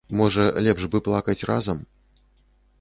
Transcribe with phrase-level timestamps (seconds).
[0.19, 1.85] Можа, лепш бы плакаць разам?